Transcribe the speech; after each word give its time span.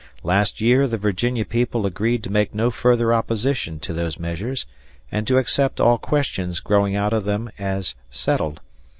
Last 0.23 0.59
year 0.61 0.87
the 0.87 0.97
Virginia 0.97 1.45
people 1.45 1.85
agreed 1.85 2.23
to 2.23 2.31
make 2.31 2.55
no 2.55 2.71
further 2.71 3.13
opposition 3.13 3.77
to 3.81 3.93
those 3.93 4.17
measures 4.17 4.65
and 5.11 5.27
to 5.27 5.37
accept 5.37 5.79
all 5.79 5.99
questions 5.99 6.59
growing 6.59 6.95
out 6.95 7.13
of 7.13 7.23
them 7.25 7.51
as 7.59 7.93
settled. 8.09 8.61